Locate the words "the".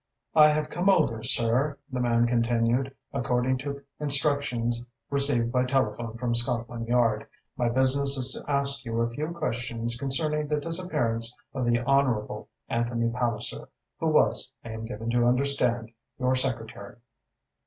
1.91-1.99, 10.47-10.59, 11.67-11.77